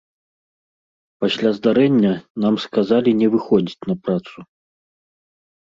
Пасля 1.23 1.49
здарэння 1.57 2.13
нам 2.45 2.55
сказалі 2.65 3.09
не 3.21 3.27
выходзіць 3.35 3.85
на 3.93 4.01
працу. 4.07 4.37